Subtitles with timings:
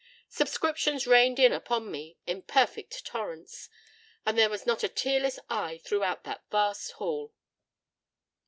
[0.29, 3.69] Subscriptions rained in upon me in perfect torrents;
[4.25, 7.35] and there was not a tearless eye throughout that vast hall."